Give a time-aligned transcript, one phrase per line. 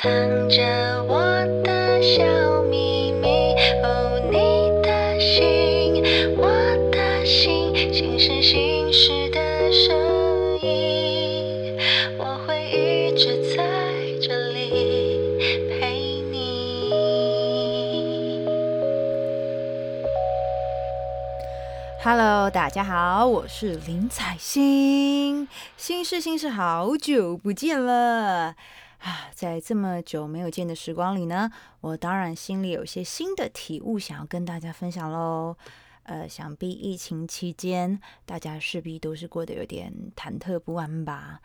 [0.00, 0.08] 藏
[0.48, 0.62] 着
[1.08, 1.18] 我
[1.64, 3.26] 的小秘密。
[3.82, 6.04] 哦，你的心，
[6.36, 6.46] 我
[6.92, 11.76] 的心，心是心事的声音。
[12.16, 13.64] 我会一直在
[14.22, 15.18] 这里
[15.68, 15.98] 陪
[16.30, 16.92] 你。
[22.04, 28.54] Hello，大家好，我是林采欣，心事心事，好久不见了
[28.98, 29.30] 啊！
[29.34, 35.56] 在这么久没有见的时光里呢，我当然心里有些新的体悟想要跟大家分享喽。
[36.04, 41.40] 呃，想必疫情期间，大家势必都是过得有点忐忑不安吧。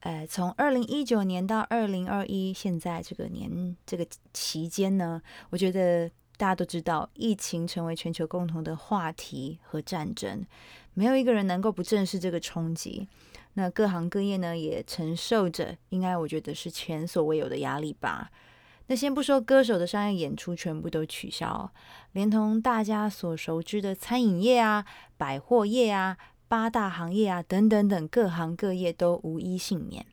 [0.00, 5.20] 呃，从二零一九年到二零二一，现在这个年这个期间呢，
[5.50, 10.44] 我觉得大家都知道，疫情成为全球共同的话题和战争，
[10.94, 13.08] 没有一个人能够不正视这个冲击。
[13.54, 18.30] 那各行各业呢，也承受着，应该我觉得是前所未有的压力吧。
[18.88, 21.72] 那先不说歌手的商业演出全部都取消，
[22.12, 24.84] 连同大家所熟知的餐饮业啊、
[25.16, 30.06] 百货业啊、八大行业啊等等等各行各业都无一幸免。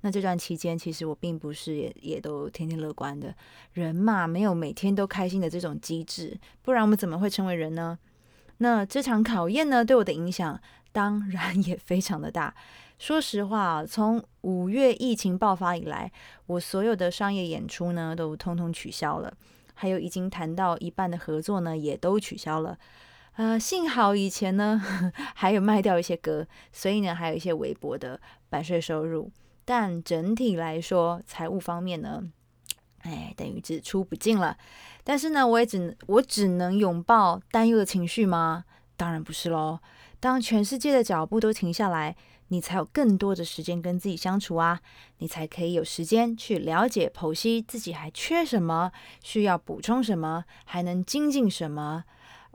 [0.00, 3.34] 那这段期间，其实我并不是也也都天天乐观的
[3.72, 7.98] 人嘛，没有每天都开心的这种机制，不然我们怎么会成为人呢？
[8.58, 10.58] 那这场考验呢，对我的影响
[10.92, 12.54] 当然也非常的大。
[12.98, 16.10] 说实话，从五月疫情爆发以来，
[16.46, 19.30] 我所有的商业演出呢都通通取消了，
[19.74, 22.78] 还有已经谈到一半的合作呢也都取消了。
[23.34, 24.82] 呃，幸好以前呢
[25.36, 28.18] 还有卖掉一些歌，所以呢还有一些微薄的
[28.48, 29.30] 版税收入。
[29.66, 32.22] 但整体来说，财务方面呢，
[33.02, 34.56] 哎，等于只出不进了。
[35.04, 38.64] 但是呢，我也只能我只能拥抱担忧的情绪吗？
[38.96, 39.80] 当然不是喽。
[40.20, 42.16] 当全世界的脚步都停下来，
[42.48, 44.80] 你才有更多的时间跟自己相处啊，
[45.18, 48.92] 你才可以有时间去了解、剖析自己还缺什么，
[49.22, 52.04] 需要补充什么，还能精进什么。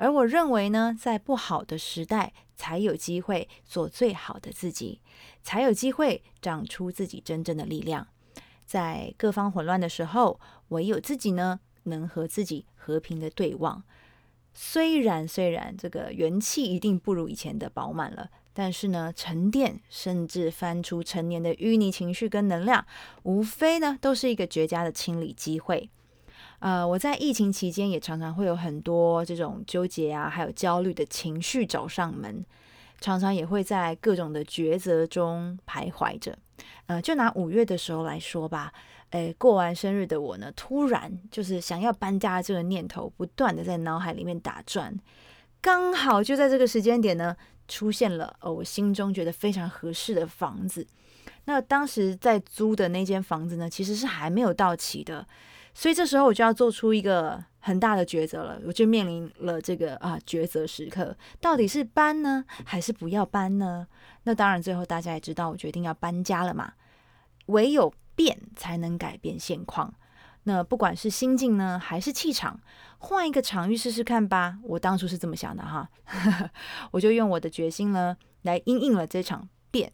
[0.01, 4.99] 而我认为呢，在不好的时代，才有机会做最好的自己，
[5.43, 8.07] 才有机会长出自己真正的力量。
[8.65, 13.83] 在各方混乱的时候，唯有自己呢，能和自己和平的对望。
[14.55, 22.83] 虽然虽然这个元气一定不如以前的饱满了，但是呢，沉淀甚至翻出成年的淤泥情绪跟能量，
[23.21, 25.91] 无非呢都是一个绝佳的清理机会。
[26.61, 32.45] 呃，我在疫情期间也常常会有很多这种纠结啊，还有焦虑的情绪找上门，
[32.99, 36.37] 常常也会在各种的抉择中徘徊着。
[36.85, 38.71] 呃，就拿五月的时候来说吧，
[39.09, 44.95] 诶，过完生日的我呢，突然就是想要搬家这个念头不断的在脑海里面打转，
[45.61, 47.35] 刚好就在这个时间点呢，
[47.67, 50.85] 出现了呃我心中觉得非常合适的房子。
[51.45, 55.27] 那当时在租的那间房子呢，其实是还没有到期的。
[55.73, 63.87] 所以这时候我就要做出一个很大的抉择了，我就面临了这个啊抉择时刻，到底是搬呢，还是不要搬呢？
[64.23, 66.73] 那当然，最后大家也知道，我决定要搬家了嘛。
[67.47, 69.93] 唯有变才能改变现况。
[70.43, 72.59] 那不管是心境呢，还是气场，
[72.97, 74.57] 换一个场域试试看吧。
[74.63, 75.89] 我当初是这么想的哈，
[76.91, 79.91] 我就用我的决心呢，来应应了这场变。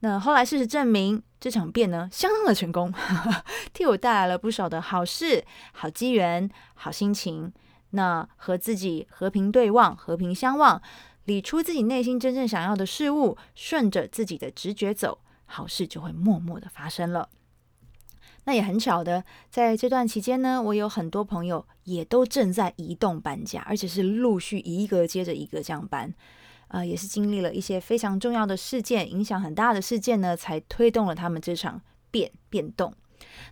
[0.00, 2.92] 那后来事实证明，这场变呢相当的成功，
[3.74, 7.52] 替我带来了不少的好事、好机缘、好心情。
[7.90, 10.80] 那和自己和平对望、和平相望，
[11.24, 17.30] 理出自己内心真正想要的事物，顺着自己的直觉走，好事就会默默的发生了。
[18.44, 26.14] 那也很巧的，在这段期间呢，我有很多朋友也都正在移动搬家，而且是陆续一个接着一个这样搬。
[26.68, 31.80] 呃，也是经历了一些非常重要的事件，影响很大的事件呢，才推动了他们这场
[32.10, 32.94] 变变动。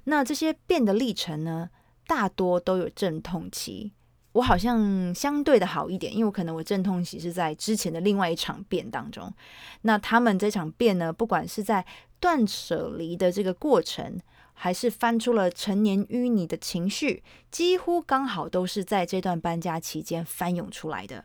[0.05, 1.71] 那这些变的历程呢，
[2.07, 3.93] 大多都有阵痛期。
[4.33, 9.33] 我好像相对的好一点，因为我可能我阵痛期是在之前的另外一场变当中。
[9.81, 11.85] 那他们这场变呢，不管是在
[12.21, 14.21] 断舍离的这个过程，
[14.53, 21.25] 还是翻出了陈年淤泥的情绪，几乎刚好都是在这段搬家期间翻涌出来的。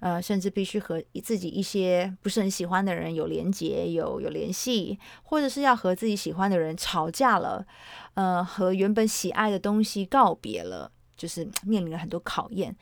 [0.00, 7.66] 呃，甚至必须和自己一些不是很喜欢的人有连结、有有联系，或者是要和自己喜欢的人吵架了，
[8.14, 12.74] 呃，和原本喜爱的东西告别了，就是面临了很多考验。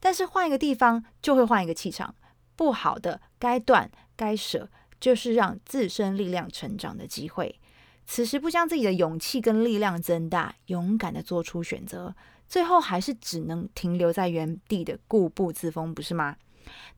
[0.00, 2.14] 但是换一个地方就会换一个气场，
[2.56, 4.68] 不好的该断该舍，
[4.98, 7.60] 就是让自身力量成长的机会。
[8.04, 12.14] 此时不将自己的勇气跟力量增大，勇敢的做出选择，
[12.48, 16.36] 最后还是只能停留在原地的固步自封，不是吗？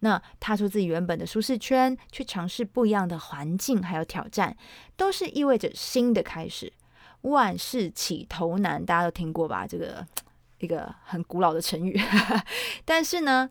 [0.00, 4.56] 那踏出自己原本的舒适圈，去尝试不一样的环境，还有挑战，
[4.96, 6.72] 都是意味着新的开始。
[7.22, 9.66] 万事起头难，大家都听过吧？
[9.66, 10.06] 这个
[10.58, 11.98] 一个很古老的成语。
[12.84, 13.48] 但是呢，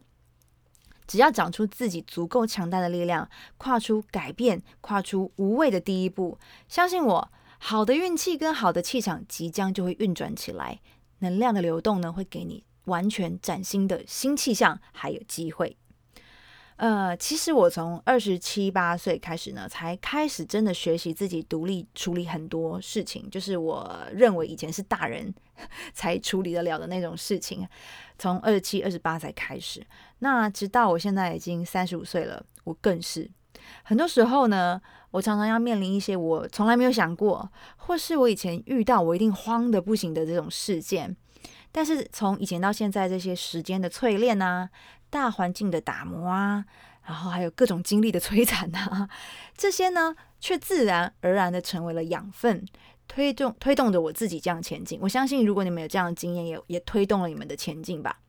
[1.07, 3.27] 只要长出自己足够强大的力量，
[3.57, 6.37] 跨出改变、跨出无畏的第一步，
[6.67, 10.79] 相信我，好的运气跟好的气场即将就会运转起来，
[11.19, 15.75] 能量的流动呢，会给你完全崭新的新气象，还有机会。
[16.77, 25.33] 呃，其实我从二十七八岁开始呢，才开始真的学习自己独立处理很多事情，就是我认为以前是大人
[25.93, 27.65] 才处理得了的那种事情。
[28.17, 29.85] 从二十七、二十八才开始，
[30.19, 33.29] 那直到我现在已经三十五岁了，我更是
[33.83, 34.81] 很多时候呢，
[35.11, 41.15] 我常常要面临一些我从来没有想过，或是我以前遇到我一定慌的不行的这种事件。
[41.71, 44.69] 但是从以前到现在，这些时间的淬炼啊。
[45.13, 46.65] 大环境的打磨啊，
[47.05, 49.07] 然后还有各种经历的摧残啊，
[49.55, 52.65] 这些呢，却自然而然的成为了养分，
[53.07, 54.97] 推动推动着我自己这样前进。
[55.03, 58.19] 我相信，如果你们有这样的经验，也也推动了你们的前进吧。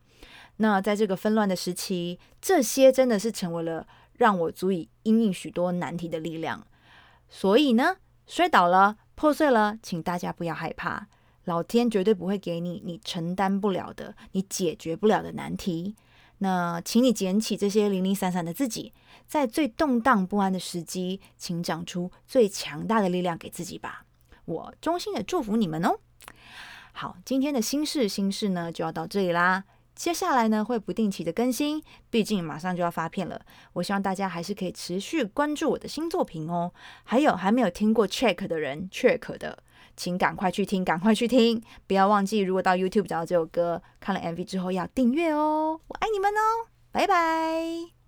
[0.59, 3.87] 那在这个纷乱的时期，这些真的是成为了
[4.19, 6.67] 让我足以应应许多难题的力量。
[7.31, 7.97] 所以呢，
[8.27, 11.07] 摔倒了、破碎了，请大家不要害怕，
[11.45, 15.97] 老天绝对不会给你你承担不了的、你解决不了的难题。
[16.45, 18.93] 那，请你捡起这些零零散散的自己，
[19.27, 24.05] 在最动荡不安的时机，请长出最强大的力量给自己吧。
[24.45, 25.99] 我衷心的祝福你们哦。
[26.93, 29.65] 好，今天的心事心事呢，就要到这里啦。
[29.95, 33.41] 接下来呢，会不定期的更新，毕竟马上就要发片了。
[33.73, 36.71] 我希望大家还是可以持续关注我的新作品哦。
[37.05, 39.64] 还有还没有听过 Check 的人，Check 的。
[39.97, 41.63] 请赶快去听，赶快去听！
[41.87, 45.81] 不要忘记，如果到 YouTube 找到这首歌，看了 MV 之后要订阅哦！
[45.87, 48.04] 我爱你们哦，拜拜。